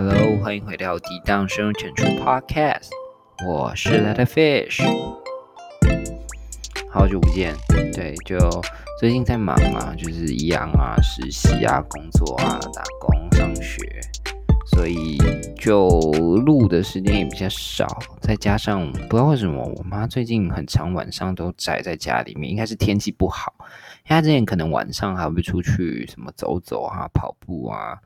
[0.00, 2.90] Hello，欢迎回到低档生产出 Podcast，
[3.44, 4.80] 我是 Letter Fish，
[6.88, 7.52] 好久不见。
[7.92, 8.38] 对，就
[9.00, 13.82] 最近在忙嘛，就是一样啊，实习啊，工作啊，打工、上学，
[14.66, 15.18] 所以
[15.60, 15.88] 就
[16.46, 17.88] 录的时间也比较少。
[18.20, 23.52] 再加上不知道为什么，我妈最近很长晚上都宅在家里面，应该是天气不好。
[23.58, 23.70] 因为
[24.10, 27.98] 她之前可能晚上还会出去什么走走啊、跑步啊。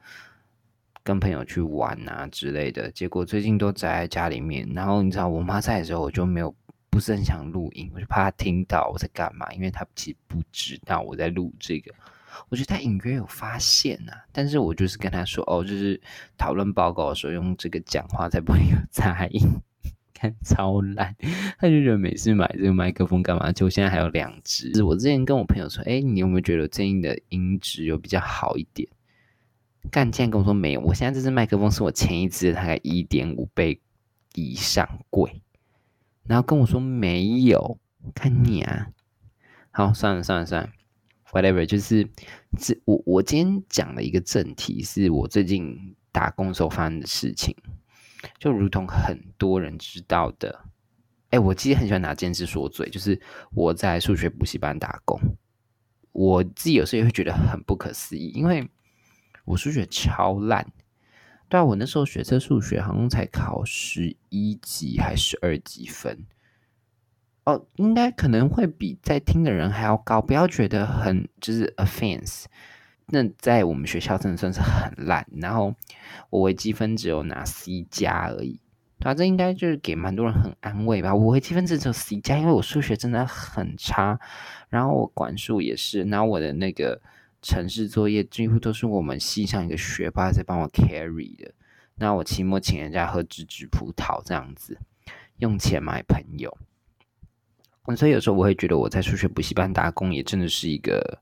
[1.04, 4.68] 跟朋友去玩啊之类的，结果最近都宅在家里面。
[4.74, 6.54] 然后你知道我妈在的时候，我就没有
[6.90, 11.92] 不是很想录音，我就怕她听到我在干嘛，因为她其实不知道我在录这个。
[12.48, 16.00] 我觉得她隐约有发现啊，但是我就是跟她说哦，就是
[16.38, 19.42] 讨论报告的时候用这个讲话才不会有杂音。
[20.14, 21.16] 看超烂，
[21.58, 23.50] 她就觉得每次买这个麦克风干嘛？
[23.50, 24.82] 就现在还有两只。
[24.84, 28.88] 我之前跟我朋友说，哎，你有没有觉得最近的音质有比较好一点？
[29.90, 30.80] 干，竟然跟我说没有！
[30.80, 33.80] 我现在这支麦克风是我前一支大概一点五倍
[34.34, 35.42] 以上贵，
[36.24, 37.78] 然后跟我说没有，
[38.14, 38.88] 看你啊！
[39.70, 40.70] 好，算了算了算了
[41.32, 42.08] ，whatever，就是
[42.56, 47.54] 这我我今天讲的一个正题是我最近打工时候发生的事情，
[48.38, 50.64] 就如同很多人知道的，
[51.30, 55.20] 哎，我其实很喜欢拿这件事说嘴，就是我在数学补习班打工，
[56.12, 58.70] 我自己有时候也会觉得很不可思议，因为。
[59.44, 60.64] 我数学超烂，
[61.48, 66.24] 对啊，我那时候学测数学好像才考十一级还是二级分，
[67.44, 72.44] 哦，应该可能会比在听的人还要高，不要觉得很就是 offense。
[73.06, 75.74] 那在我们学校真的算是很烂，然后
[76.30, 78.60] 我微积分只有拿 C 加而已，
[79.00, 81.12] 对啊，这应该就是给蛮多人很安慰吧。
[81.12, 84.20] 我微积分只有 C 加，因为我数学真的很差，
[84.68, 87.02] 然后我管数也是，然后我的那个。
[87.42, 91.52] 城市作业几乎都是我们系上一个学霸在帮我 carry 的。
[91.96, 94.78] 那我期末请人家喝芝芝葡萄这样子，
[95.38, 96.56] 用钱买朋友。
[97.96, 101.20] 所以有时候我会觉得我在数学补习班打工也真的是一个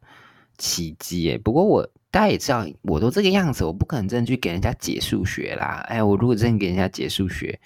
[0.59, 1.38] 奇迹耶。
[1.38, 5.84] 不过我大家也知道，我都这个样子，我不可能真的去给人家解数学啦。
[5.88, 7.59] 哎，我如果真的给人家解数学，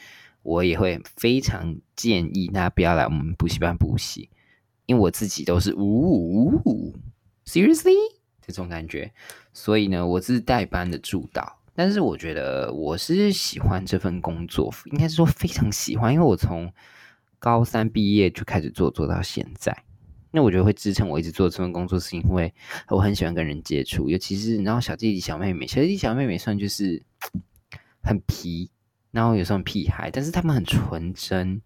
[0.42, 4.30] 我也会非常建议大家不要来我们补习班补习，
[4.86, 6.94] 因为我自己都是呜
[7.44, 8.13] ，seriously。
[8.46, 9.12] 这种感觉，
[9.52, 16.72] 所以呢，我是代班的助导，但是我觉得我是喜欢这份工作，应该是说非常喜欢，因为我从
[17.38, 19.76] 高三毕业就开始做，做到现在。
[20.30, 22.52] 那我觉得会支撑我一直做这份工作，是因为
[22.88, 27.00] 我很喜欢跟人接触，尤其是然后小弟弟、小妹妹，小弟弟、小妹妹算就是
[28.02, 28.68] 很皮，
[29.12, 31.62] 然后有时候屁孩，但是他们很纯真，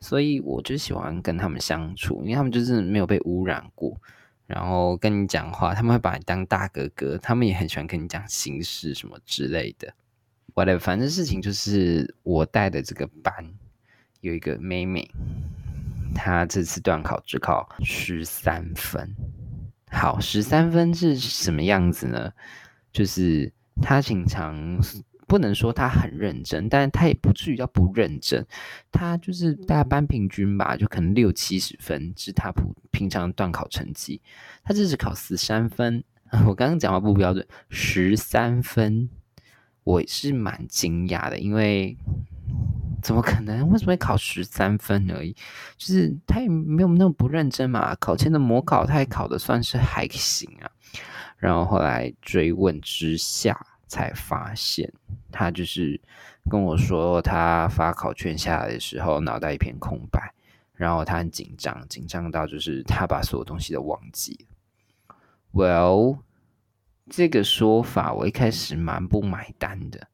[0.00, 3.96] 所以我就喜欢跟他们相处，因为他们就是没有被污染过。
[4.50, 9.94] 然后跟你讲话，他们会把你当大哥哥，他们也很喜欢跟你讲心事什么之类的。
[10.54, 13.32] whatever，反正事情就是我带的这个班
[14.20, 15.08] 有一个妹妹，
[16.14, 19.14] 她这次段考只考十三分。
[19.90, 22.32] 好，十三分是什么样子呢？
[22.92, 24.78] 就是她平常。
[25.30, 28.44] 不能说他很认真，但是他也不至于叫不认真。
[28.90, 34.20] 他就是大班平均吧，就可能六七十分，是他普平常段考成绩。
[34.64, 36.02] 他这是考十三分，
[36.48, 39.08] 我刚刚讲话不标准，十三分，
[39.84, 41.96] 我是蛮惊讶的，因为
[43.00, 43.68] 怎么可能？
[43.70, 45.32] 为什么会考十三分而已？
[45.76, 47.94] 就是他也没有那么不认真嘛。
[48.00, 50.68] 考前的模考他也考的算是还行啊。
[51.38, 53.56] 然后后来追问之下。
[53.90, 54.90] 才发现，
[55.32, 56.00] 他就是
[56.48, 60.32] 跟我说，他发考卷下来的时候，脑袋一片空白，
[60.74, 65.16] 然后他很紧张，紧张到就是他把所有东西都忘记了。
[65.52, 66.20] Well，
[67.08, 70.06] 这个说法我一开始蛮不买单的，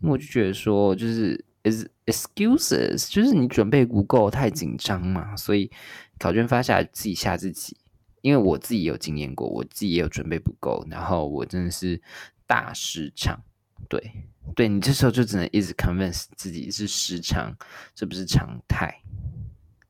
[0.00, 5.70] 因为我就觉得说，就是 is excuses，就是你准备不够，太紧张嘛，所以
[6.18, 7.78] 考卷发下来自己吓自己。
[8.20, 12.02] 因为我自己有经验过，我自己也有准备不够，然后我真的是。
[12.46, 13.42] 大市场，
[13.88, 14.12] 对，
[14.54, 17.52] 对你这时候就只能一直 convince 自己是失常，
[17.94, 19.02] 这不是常态。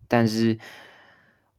[0.08, 0.58] 但是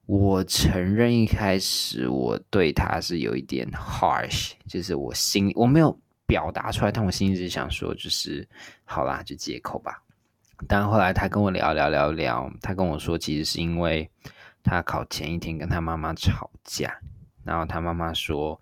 [0.06, 8.48] 我承认一开始我对他是有一点 harsh，就是我心我没有表达出来，但我心里一直想说，就是
[8.84, 10.04] 好啦，就借口吧。
[10.68, 14.10] 但后来他跟我聊聊聊聊，他跟我说，其实是因为
[14.64, 17.00] 他考前一天跟他妈妈吵架，
[17.44, 18.60] 然后他妈妈说。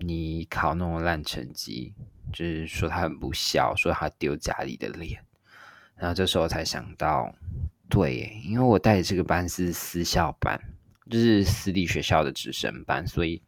[0.00, 1.94] 你考那种烂成绩，
[2.32, 5.20] 就是说他很不孝，说他丢家里的脸。
[5.94, 7.32] 然后这时候才想到，
[7.88, 10.60] 对，因为我带的这个班是私校班，
[11.08, 13.40] 就是私立学校的直升班，所以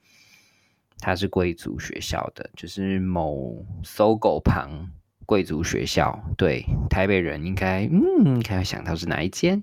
[0.99, 4.89] 他是贵族学校的，就是某搜狗旁
[5.27, 9.61] 贵族学校，对台北人应该嗯，应该会想到是哪一间。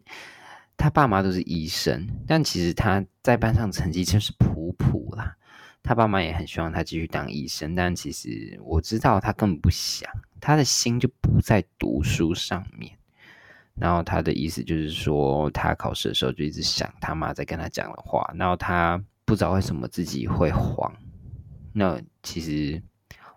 [0.75, 4.50] 他爸妈都是医生，但其实他在班上成绩就是普。
[5.83, 12.97] 他爸妈也很希望他继续当医生，但其实我知道他根本不想，他的心就不在读书上面。
[13.75, 20.93] 然后他的意思就是说，他考试的时候就一直想他妈在跟他讲的话，然后他不知道为什么自己会慌。
[21.73, 22.79] 那其实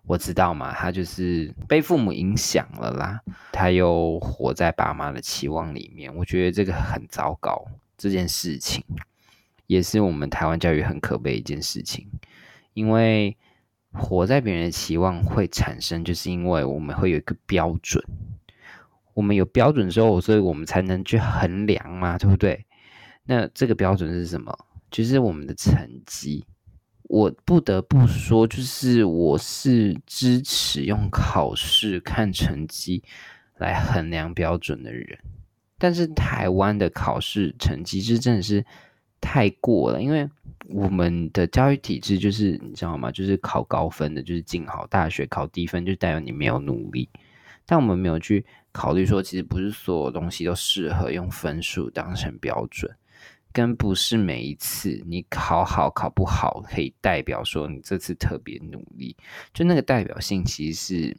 [0.03, 3.21] 我知道嘛，他就是被父母影响了啦，
[3.51, 6.13] 他又活在爸妈的期望里面。
[6.13, 7.65] 我觉得这个很糟糕，
[7.97, 8.83] 这件事情
[9.67, 12.07] 也是我们台湾教育很可悲一件事情，
[12.75, 13.35] 因为
[13.91, 18.03] 活在别人的期望会产生，就是因为我们会有一个标准。
[19.15, 22.65] 我们有标准之后，所以我们才能去衡量嘛，对不对？
[23.23, 24.55] 那这个标准是什么？
[24.91, 26.45] 就是我们的成绩。
[27.03, 33.03] 我不得不说，就是我是支持用考试看成绩
[33.57, 35.17] 来衡量标准的人。
[35.77, 38.65] 但是台湾的考试成绩是真的是
[39.21, 40.29] 太过了，因为
[40.67, 43.11] 我们的教育体制就是你知道吗？
[43.11, 47.07] 就是考高分的，就是进好大学；考低分就代表你没有努力。
[47.67, 52.95] 但我们没有去考虑说，其实不是所有东西都适合用分数当成标准，
[53.51, 59.15] 跟不是每一次你考好考不好可以代表说你这次特别努力，
[59.53, 61.17] 就那个代表性其实是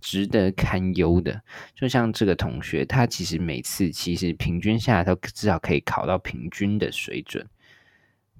[0.00, 1.40] 值得堪忧的。
[1.74, 7.44] 就像这个同学，他其实每次其实平均下来，他至少可以考到平均的水准。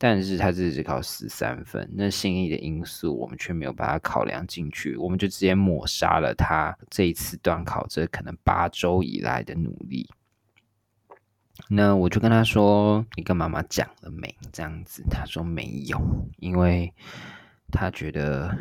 [0.07, 10.07] 但是他只考十三分，那心意的因素我们却没有把它考量进去，我们就直接抹杀了他这一次段考这可能八周以来的努力。
[11.71, 15.99] 那我就跟他说：“你跟妈妈讲了没？”这样子，他说没有，
[16.37, 16.93] 因为
[17.73, 18.55] 他觉得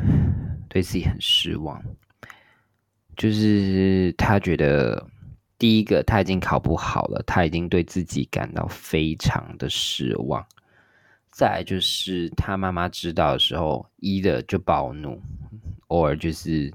[0.70, 1.78] 对自己很失望，
[3.18, 5.06] 就是他觉得
[5.58, 10.42] 第一个他已经考不好了，他已经对自己感到非常的失望。
[11.36, 15.20] 再就是他妈妈知道的时候，一的就暴怒，
[15.88, 16.72] 偶尔就是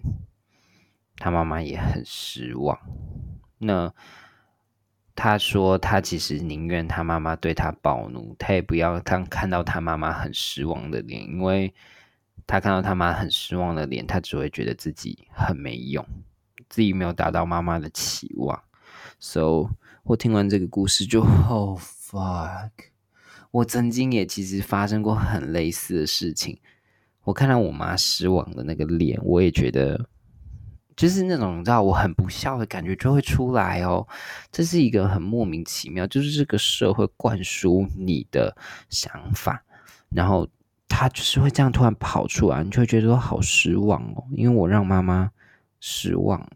[1.15, 2.77] 他妈妈也很失望。
[3.57, 3.93] 那
[5.15, 11.73] 他说他其实宁愿他妈妈对他暴怒，他也不要看看到他妈妈很失望的脸，因为
[12.45, 16.05] 他看到他妈很失望的脸，他只会觉得自己很没用，
[16.67, 18.61] 自己没有达到妈妈的期望。
[19.19, 19.69] So
[20.03, 22.71] 我听完这个故事就，Oh fuck。
[23.51, 26.59] 我曾经也其实发生过很类似的事情，
[27.23, 30.07] 我看到我妈失望的那个脸，我也觉得
[30.95, 34.07] 就是那种让我很不孝的感觉就会出来哦。
[34.51, 38.55] 这是一个很莫名其妙，就是这个社会灌输你的
[38.91, 39.63] 想法，
[40.09, 40.47] 然后
[40.87, 44.23] 他就是会这样突然跑出来，你就会觉得好失望哦。
[44.31, 45.31] 因为我让妈妈
[45.79, 46.47] 失望。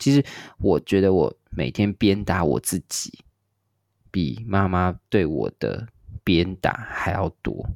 [0.00, 0.24] 其实
[0.58, 3.20] 我觉得我每天鞭打我自己，
[4.10, 5.86] 比妈妈对我的。
[6.24, 7.68] 鞭打还要多，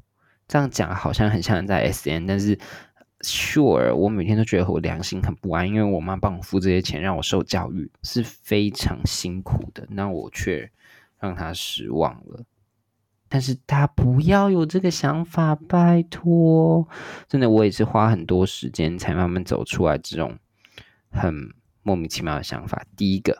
[0.47, 2.57] 这样讲好像很像在 S N，但是
[3.21, 10.69] Sure，我每天都觉得我良心很不安，因为我妈帮我付这些钱让我受教育是非常辛苦的，那我却
[11.19, 12.43] 让她失望了。
[13.29, 16.85] 但是她不要有这个想法，拜托，
[17.29, 20.37] 真的，我也是花很多时间才慢慢走出来这种
[21.09, 21.33] 很
[21.81, 22.85] 莫名其妙的想法。
[22.97, 23.37] 第一个。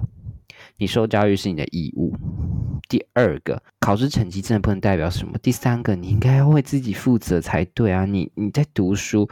[0.77, 2.15] 你受教育是你的义务。
[2.89, 5.37] 第二个，考试成绩真的不能代表什么。
[5.41, 8.05] 第三个，你应该要为自己负责才对啊！
[8.05, 9.27] 你你在读书，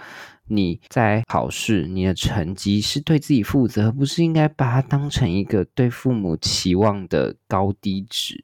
[0.48, 8.44] 你在考试，你的成绩是对自己负责，不是应该把它当成一个对父母期望的高低值。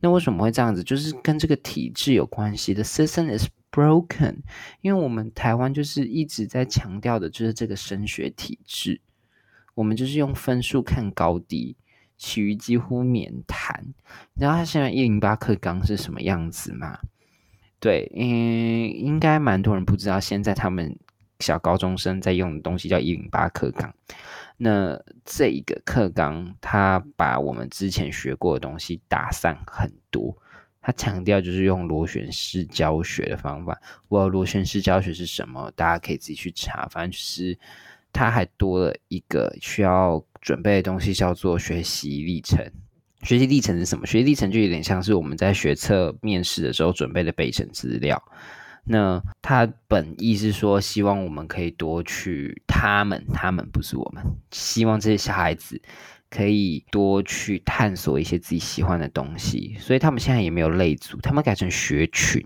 [0.00, 0.82] 那为什么会这样子？
[0.82, 2.82] 就是跟这个体制有关系的。
[2.82, 4.38] System is broken，
[4.80, 9.00] 因为我们台湾就是一直在强调的就是这个升学体制，
[9.74, 11.76] 我们就是用分数看高低。
[12.16, 13.84] 其余几乎免谈。
[14.34, 16.98] 你知道他现在一零八课纲是什么样子吗？
[17.78, 20.18] 对，嗯，应该蛮多人不知道。
[20.18, 20.98] 现在他们
[21.40, 23.94] 小高中生在用的东西叫一零八课纲。
[24.56, 30.36] 那这一个课纲，他把我们之前学过的东西打散很多。
[30.80, 33.78] 他强调就是用螺旋式教学的方法。
[34.08, 35.70] 我螺旋式教学是什么？
[35.76, 36.88] 大家可以自己去查。
[36.90, 37.58] 反正就是。
[38.12, 42.64] 他还多了一个需要准备的东西，叫做学习历程。
[43.22, 44.06] 学习历程是什么？
[44.06, 48.22] 学习历程就有点像是我们在学测面试的时候准备的备审资料。
[48.84, 54.22] 那他本意是说，希望我们可以多去他们，他们不是我们，
[54.52, 55.82] 希望这些小孩子
[56.30, 59.74] 可以多去探索一些自己喜欢的东西。
[59.80, 62.40] 所以他们现在也没有类组，他们改成学群，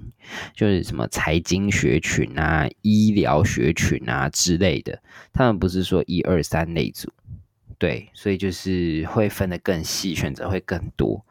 [0.54, 5.02] 就是什么财经学群啊、医疗学群啊之类的。
[5.34, 7.12] 他们不是说一二三类组，
[7.80, 11.24] 对，所以就是会分得更细，选择会更多。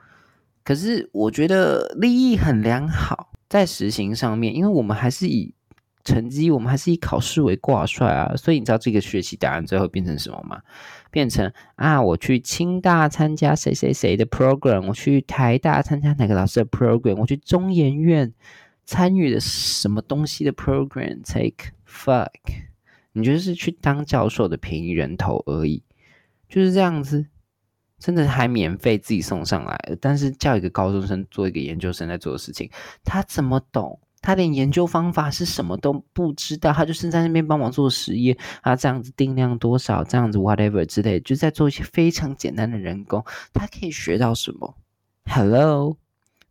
[0.64, 3.32] 可是我觉得利益很良好。
[3.48, 5.54] 在实行上面，因为我们还是以
[6.04, 10.62] 成绩，我们还是以考试为挂帅啊，所以你知道这个学习答案最后变成什么吗？
[11.10, 18.32] 变成啊，我去清大参加谁谁谁的 program，我去台大参加哪个老师的 program，我去中研院
[18.86, 22.30] 参与的什么东西的 program，take fuck，
[23.14, 25.82] 你就是去当教授的便宜人头而已，
[26.50, 27.28] 就是这样子。
[28.00, 32.72] 真的还免费自己送上来，但是叫一个高中生做一个研究生在做的事情，
[33.04, 34.00] 他怎么懂？
[34.22, 43.22] 他连研究方法是什么都不知道，他就是在那边帮忙做实验，他这样子定量多少，这样子 whatever 之类，就在做一些非常简单的人工，
[43.54, 44.78] 他可以学到什么
[45.26, 45.98] ？Hello。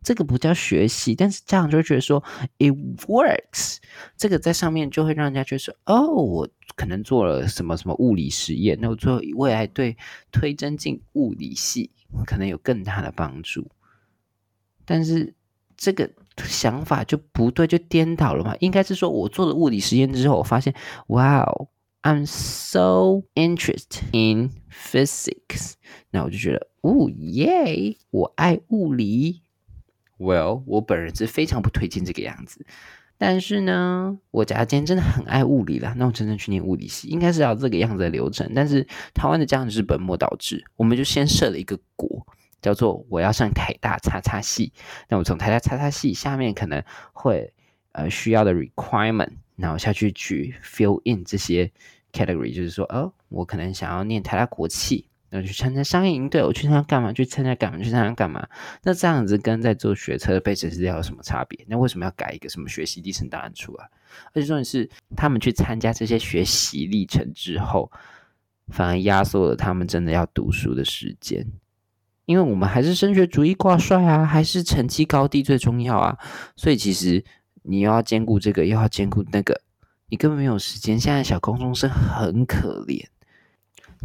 [0.09, 2.25] 这个不叫学习，但是家长就会觉得说
[2.57, 2.73] ，it
[3.07, 3.77] works。
[4.17, 9.99] 这个在上面就会让人家觉得说，哦，我可能做了什么什么物理实验，那我最后未来对
[10.33, 11.91] 推真进物理系
[12.25, 13.71] 可能有更大的帮助。
[14.87, 15.35] 但是
[15.77, 18.57] 这个想法就不对，就颠倒了嘛？
[18.61, 20.75] 应该是说我做了物理实验之后，我发现
[21.09, 25.75] ，Wow，I'm so interested in physics。
[26.13, 29.43] 那我就觉得，哦耶，我爱物理。
[30.19, 32.67] Well，我本人是非常不推荐这个样子。
[33.21, 38.53] 但是呢，我家今天真的很爱物理啦，那我真正去念物理系，应该是要这个样子的流程。
[38.55, 42.25] 但是台湾的家长就是本末倒置，我们就先设了一个国，
[42.63, 44.73] 叫做我要上台大叉叉系。
[45.09, 46.81] 那我从台大叉叉系下面可能
[47.13, 47.53] 会
[47.91, 51.73] 呃需要的 requirement，然后下去去 fill in 这些
[52.13, 55.09] category，就是说，哦，我可能想要念台大国企。
[55.31, 57.13] 要去参加商业营队，我去参加干嘛？
[57.13, 57.79] 去参加干嘛？
[57.79, 58.47] 去参加干嘛？
[58.83, 61.65] 那这样子跟在做学车的背景资料有什么差别？
[61.69, 63.91] 那为什么要改一个什么学习历程答案出来？
[64.33, 67.91] 而且重点是，他们去参加这些学习历程之后，
[68.69, 71.47] 反而压缩了他们真的要读书的时间。
[72.25, 76.19] 因为我们还是升学主义挂帅啊，还是成绩高低最重要啊。
[76.57, 77.25] 所以其实
[77.63, 79.61] 你又要兼顾这个，又要兼顾那个，
[80.09, 80.99] 你根本没有时间。
[81.01, 83.05] 现在小高中生很可怜。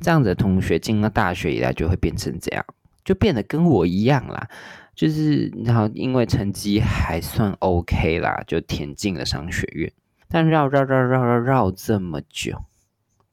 [0.03, 2.65] 这样子的同学进了大学以来就会变成这样，
[3.05, 4.47] 就变得跟我一样啦，
[4.93, 9.91] 就是然后因为成绩还算 OK 啦，就填进了商学院，
[10.27, 12.65] 但绕绕绕绕绕绕这么久，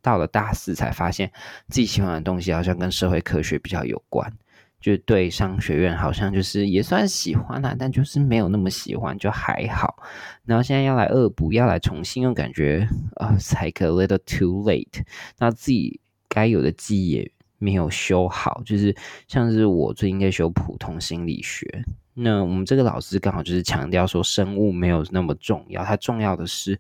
[0.01, 1.31] 到了大四才发现
[1.69, 4.33] 自己喜欢的东西好像跟社会科学比较有关，
[4.81, 10.03] 就对商学院好像就是也算喜欢啦，但就是没有那么喜欢，就还好。
[10.45, 15.03] 然后现在要来恶补，要来重新，又感觉啊，才 a little too late，
[15.39, 16.01] 那自己。
[16.31, 18.97] 该有的记忆也没有修好，就是
[19.29, 21.85] 像是我最近在修普通心理学，
[22.15, 26.79] 那我们这个老师刚好就是强调说生物没有那么重要，它重要的是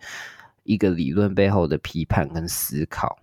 [0.62, 3.18] 一个理论背后的批判跟思考。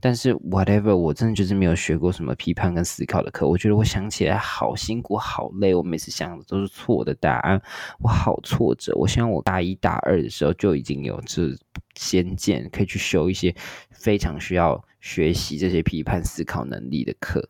[0.00, 7.62] 但是 whatever，我真的就是没有学过什么批判跟思考的课，我觉得我想起来好辛苦好累，我每次想的都是错的答案，
[8.00, 8.92] 我好挫折。
[8.96, 11.56] 我希望我大一大二的时候就已经有这
[11.94, 13.54] 先见，可以去修一些
[13.92, 14.84] 非常需要。
[15.02, 17.46] 学习这些批判思考能力的课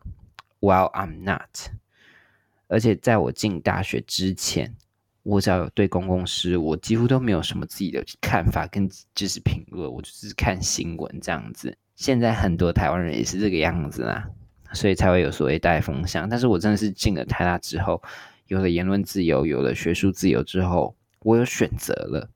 [0.58, 1.70] ，While I'm not，
[2.66, 4.74] 而且在我进大学之前，
[5.22, 11.76] 我只要有对公共事，我几乎都没有什么自己的看法跟知识评论，我就是看新闻这样子。
[11.94, 14.26] 现在很多台湾人也是这个样子啦，
[14.72, 16.26] 所以才会有所谓带风向。
[16.26, 18.02] 但是我真的是进了台大之后，
[18.46, 22.30] 有了言论自由，有了学术自由之后，我有选择了。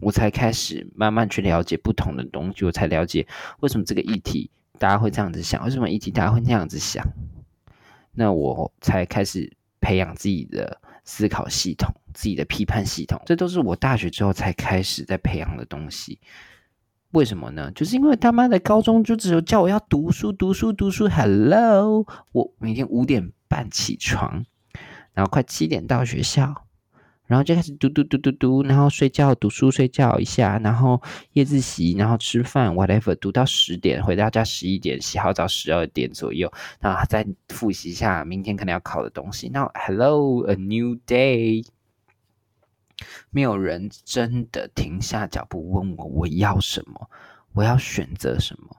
[0.00, 3.26] 我才开始慢慢去了解不同的东西，我才了解
[3.60, 7.06] 为什么这个议题大家会这样子想，为什么议题大家会那样子想。
[8.12, 16.18] 那我才开始培养自己的思考系统、自己的批判系统，这都是我大学之后才开始在培养的东西。
[17.12, 17.70] 为什么呢？
[17.72, 21.08] 就是因为他妈的高中就只有叫我要读书、读书、读书。
[21.08, 24.44] Hello，我每天五点半起床，
[25.12, 26.66] 然后快七点到学校。
[27.30, 31.00] 然后就开始读读读读读，然后睡觉读书睡觉一下，然后
[31.34, 39.48] 夜自习，然后吃饭，whatever，读到十点，回到家十一点，洗好澡十二点左右，然后再复习一下明天可能要考的东西。
[39.48, 41.64] 那 Hello，a new day，
[43.30, 47.08] 没有人真的停下脚步问我我要什么，
[47.52, 48.76] 我要选择什么。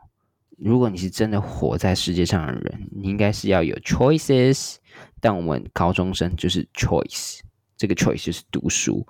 [0.57, 4.75] 如果你是真的活在世界上的人，你应该是要有 choices，
[5.21, 7.39] 但我们高中生就是 choice。
[7.81, 9.07] 这个 choice 就是读书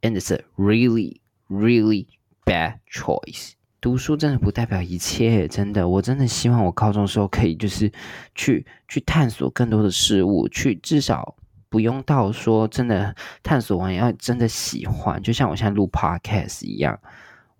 [0.00, 1.20] ，and it's a really
[1.50, 2.06] really
[2.46, 3.50] bad choice。
[3.78, 7.92] 读书真的不代表一切，真的，我真的希望我高中时候可以就是
[8.34, 11.36] 去去探索更多的事物，去至少
[11.68, 16.98] 不用到说真的探索完要真的喜欢，就像我现在录 podcast 一样。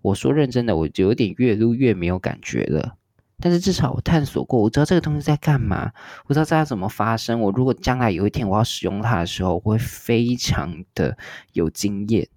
[0.01, 2.96] 我说认真的，我就有点越录越没有感觉了。
[3.39, 5.91] 但是至少我探索过，我知道这个东西在干嘛，
[6.25, 7.39] 我知道它怎么发生。
[7.39, 11.17] 我如果将来有一天我要使用它的时候，我会非常的
[11.53, 12.27] 有经验，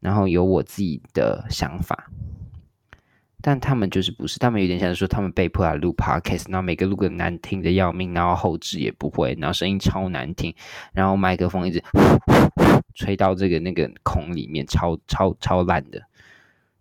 [0.00, 2.10] 然后有我自己的想法。
[3.40, 10.52] 但他们就是不是，他们有点像说他们被迫来录 podcast，然后每个录个难听的要命，然后后置也不会，然后声音超难听，
[10.92, 11.80] 然后麦克风一直
[12.96, 16.02] 吹到这个那个孔里面，超超超烂的，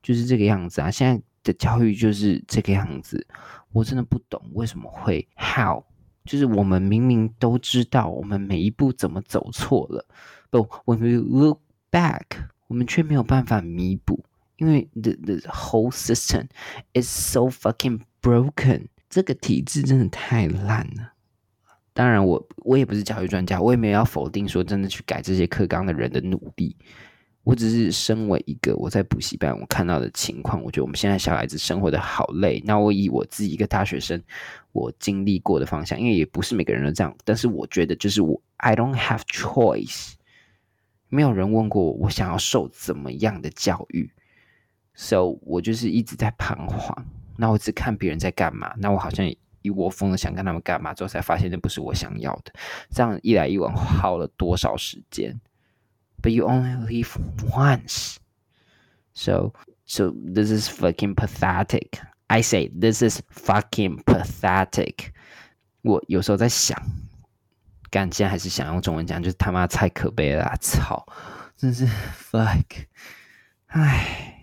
[0.02, 0.90] 就是这个样子啊！
[0.90, 3.28] 现在的教育就是这个样子，
[3.72, 5.84] 我真的不懂为什么会 how，
[6.26, 10.06] 就是我们明明都知道我们每一步怎么走错了，
[10.50, 11.60] 不，我们 look
[11.92, 12.24] back，
[12.68, 14.24] 我们却没有办法弥补。
[14.58, 16.48] 因为 the the whole system
[16.94, 21.14] is so fucking broken，这个体制真的太烂了。
[21.94, 26.76] 当然，我我也不是教育专家，我也没有要否定说真的去改这些课纲的人的努力。
[27.48, 32.62] 我只是身为一个我在补习班我看到的情况，我觉得我们现在小孩子生活的好累。
[32.66, 34.22] 那我以我自己一个大学生，
[34.74, 40.16] 我经历过的方向，因为也不是每个人都这样，但是我觉得就是我 I don't have choice，
[41.08, 44.12] 没有人问过我，我想要受怎么样的教育。
[44.94, 47.06] So，我就是一直在彷徨。
[47.38, 49.26] 那我只看别人在干嘛，那我好像
[49.62, 52.52] 一窝蜂的想跟他们干嘛，之后才发现那不是我想要的。
[52.90, 55.40] 这样一来一往，耗了多少时间
[56.22, 57.18] ？But you only live
[57.54, 58.18] once.
[59.14, 59.54] So,
[59.86, 62.00] so this is fucking pathetic.
[62.28, 65.12] I say this is fucking pathetic.
[65.82, 66.78] 我有时候在想，
[67.90, 71.06] 干，现在还是想用中文讲，就是他妈太可悲了，操，
[71.56, 72.86] 真是 fuck，
[73.68, 74.34] 唉。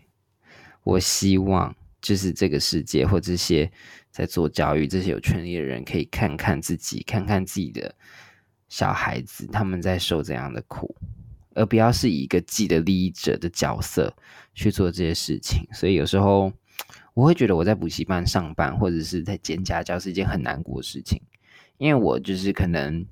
[0.82, 3.72] 我希望就是这个世界或这些
[4.10, 7.94] 在做教育、这些有权利的人，可以看看自己，看看自己的
[8.68, 10.94] 小孩子他们在受怎样的苦，
[11.54, 14.14] 而不要是以一个既得利益者的角色
[14.54, 15.66] 去做这些事情。
[15.72, 16.52] 所以有时候
[17.14, 21.20] 我会觉得我在补习班上班或者是在兼家教是一件很难过的事情，
[21.78, 23.06] 因为我就是可能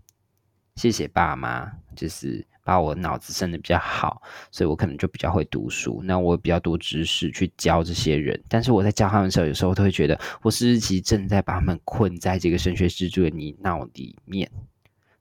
[0.76, 2.46] 谢谢爸妈，就是。
[2.64, 6.00] 把我脑子生的比较好，所以我可能就比较会读书。
[6.04, 14.48] 那我比较多知识去教这些人，但是我在教他们的时候，有时候都会觉得，我是其实正在把他们困在这个升学制度的泥淖里面。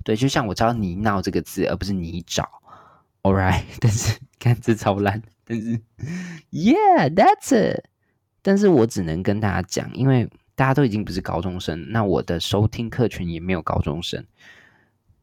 [0.03, 2.45] 对，就像我知道“泥淖”这个字，而不是泥沼。
[3.23, 5.79] All right， 但是看这超烂，但是
[6.51, 7.85] Yeah，that's it。
[8.41, 14.25] 但是我只能跟大家讲，因为大家都已经不是高中生，那我的收听客群也没有高中生。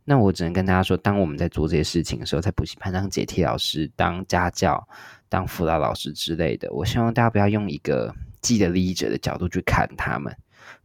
[0.05, 4.89] 那我只能跟大家说，当我们在做这些事情的时候，在补习班当解题老师、当家教、
[5.29, 10.35] 当辅导老师之类的，我希望大家不要用一个既得利益者的角度去看他们。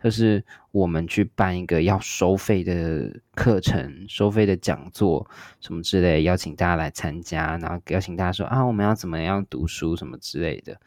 [0.04, 5.26] 就是我们去办一个要收费的课程、收费的讲座
[5.62, 10.78] 什么之类，邀请大家来参加，然后邀请大家说啊，我们要怎么样读书什么之类的。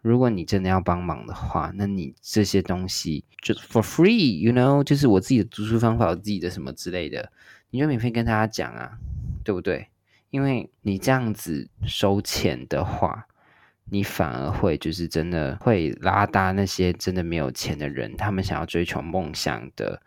[0.00, 7.30] 如果你真的要帮忙的话，那你这些东西就 for free，you know，就是我自己的读书方法，我自己的什么之类的。
[7.70, 8.98] 你就免费跟大家讲啊，
[9.44, 9.88] 对不对？
[10.30, 13.26] 因为你这样子收钱的话，
[13.90, 20.00] 你反而会就是真的会拉大那些真的没有钱的人，他们想要追求梦想的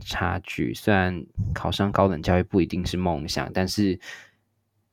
[0.00, 0.72] 差距。
[0.74, 3.98] 虽然考上高等教育不一定是梦想，但是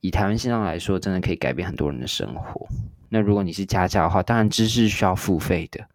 [0.00, 2.68] 以台湾现状来说，真的可以改变很多人的生活。
[3.08, 5.88] 那如果你是家教的话，当然知识需要付费的。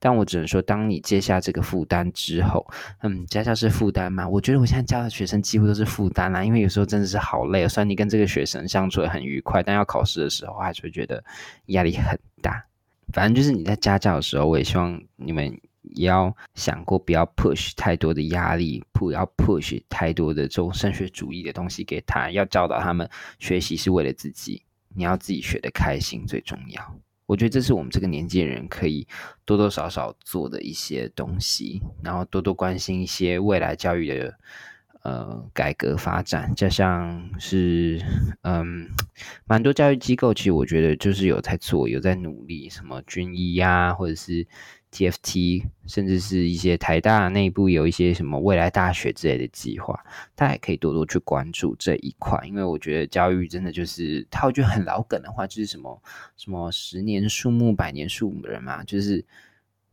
[0.00, 2.66] 但我只能说，当你接下这个负担之后，
[3.02, 4.28] 嗯，家教是负担吗？
[4.28, 7.66] 我觉得我现在教的学生几乎都是负担啦，因为有时候真的是好累。
[7.66, 11.24] 虽然你跟这个学生相处的很愉快，但要考试的时候还是会觉得
[11.66, 12.64] 压力很大。
[13.12, 15.50] 反正就是你在家教的时候，我也希望你们
[15.82, 22.30] 也要想过，不要 push 太多的压力，不要 push 太多的这种升学主义的东西给他。
[22.30, 23.08] 要教导他们，
[23.38, 24.62] 学习是为了自己，
[24.94, 26.98] 你要自己学的开心最重要。
[27.28, 29.06] 我觉得这是我们这个年纪的人可以
[29.44, 34.34] 多多少少做的一些东西，然后多多关心一些未来教育的
[35.02, 38.00] 呃改革发展，就像是
[38.42, 38.88] 嗯，
[39.46, 44.46] 蛮多教育机构其实我觉得就是有在做，有在努力，什么军医呀，或者是。
[44.92, 50.02] TFT，甚至是一些台大内部有一些什么未来大学之类的计划，
[50.34, 56.02] 大家也可以多多去关注这一块，因为我觉得教育真的就是，套句很老梗的话，就是什么
[56.36, 59.24] 什么十年树木，百年树人嘛，就是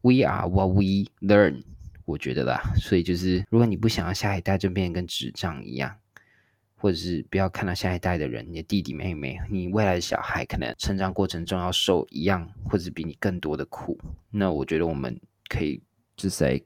[0.01, 1.63] We are what we learn，
[2.05, 5.95] 我觉得啦，所以就是如果你不想要下一代就变跟智障一样。
[6.85, 13.99] 或者是不要看到下一代的人，你的弟弟妹妹，你未来的小孩可能成长过程中要受一样或者比你更多的苦。
[14.29, 15.81] 那我觉得我们可以
[16.15, 16.61] 就是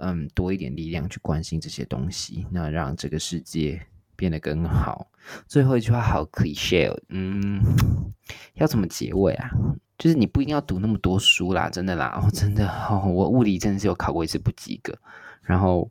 [0.00, 3.80] 嗯，多一点力量去关心这些东西，那让这个世界
[4.16, 5.10] 变得更好。
[5.46, 7.62] 最后一句话好 cliche，嗯，
[8.52, 9.50] 要怎么结尾啊？
[9.96, 14.94] 就是你不一定要读那么多书啦，真的啦，哦，真的哦，我物理真的是有考过一次不及格，
[15.40, 15.90] 然后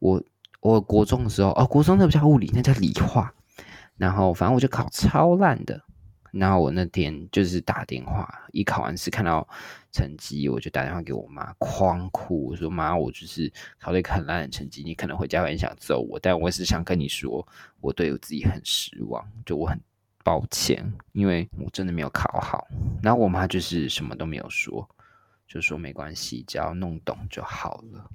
[0.00, 0.20] 我。
[0.62, 3.34] 我国中的时候，哦，国中那不叫物理，那叫理化。
[3.96, 5.82] 然后反正我就考超烂的。
[6.30, 9.46] 然后我那天就是打电话，一考完试看到
[9.90, 17.46] 成绩，我就打电话给我妈，狂哭，我说：“妈，我就是考了一个很烂的成绩，你可能回家很想揍我，但我是想跟你说，
[17.82, 19.78] 我对我自己很失望，就我很
[20.24, 22.66] 抱歉，因为我真的没有考好。”
[23.02, 24.88] 然后我妈就是什么都没有说，
[25.46, 28.08] 就说没关系，只要弄懂就好了。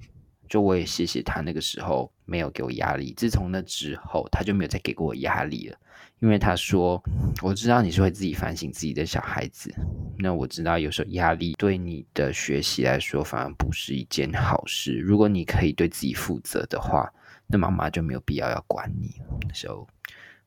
[0.48, 5.76] 就我也谢谢他那个时候没有给我压力，自从那之后他就没有再给过我压力了，
[6.20, 7.02] 因为他说
[7.42, 9.74] 我知道你是会自己反省自己的小孩子，
[10.18, 14.96] 那我知道有时候压力对你的学习来说反而不是一件好事。
[14.96, 17.12] 如果你可以对自己负责的话，
[17.46, 19.20] 那妈妈就没有必要要管你。
[19.54, 19.86] So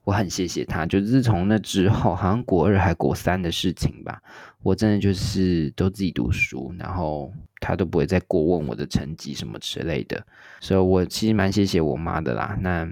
[0.03, 4.21] 我很谢谢他，就自从那之后，好像国二还国三的事情吧，
[4.63, 10.25] 我真的就是都自己读书，然后他都不会再过问我的成绩什么之类的，
[10.59, 12.57] 所以我其实蛮谢谢我妈的啦。
[12.61, 12.89] 那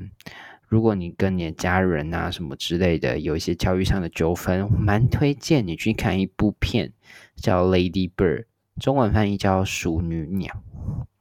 [0.68, 6.94] 如果你跟你的家人啊什么之类的有一些教育上的纠纷，蛮推荐你去看一部片，
[7.36, 8.42] 叫《Lady Bird》，
[8.80, 10.54] 中文翻译叫《淑女鸟》。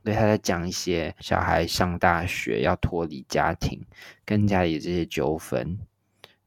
[0.09, 3.79] 所以他在讲一些小孩上大学要脱离家庭，
[4.25, 5.79] 跟家里这些纠纷，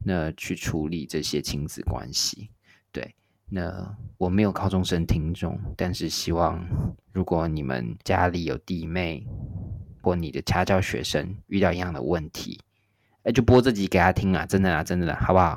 [0.04, 2.50] 那去处理这些亲子关系。
[2.90, 3.14] 对，
[3.48, 6.60] 那我没有高中生听众，但是希望
[7.12, 9.24] 如果你们家里有弟妹
[10.02, 12.60] 或你的家教学生遇到一样的问题，
[13.22, 14.44] 哎，就播这集给他听啊！
[14.44, 15.56] 真的啊，真的啊，好不好？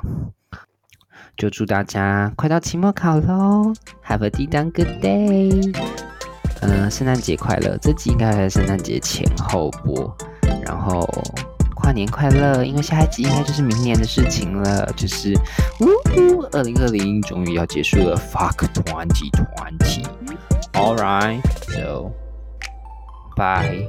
[1.36, 3.72] 就祝大家快到期末考喽
[4.04, 6.15] ，Have a d a good day。
[6.62, 7.76] 嗯，圣诞节快乐！
[7.78, 10.16] 这集应该在圣诞节前后播，
[10.64, 11.06] 然后
[11.74, 15.34] 跨年快乐，因为下一集应该就是明年的事情了，就是
[15.80, 22.10] 呜呜，二零二零终于要结束了，Fuck twenty twenty，All right，so
[23.36, 23.88] bye。